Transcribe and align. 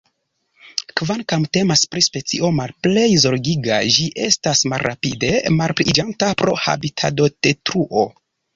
Kvankam 1.01 1.43
temas 1.57 1.83
pri 1.95 2.03
specio 2.05 2.49
Malplej 2.61 3.05
Zorgiga, 3.27 3.77
ĝi 3.99 4.07
estas 4.31 4.65
malrapide 4.75 5.31
malpliiĝanta 5.61 6.33
pro 6.43 6.59
habitatodetruo. 6.67 8.11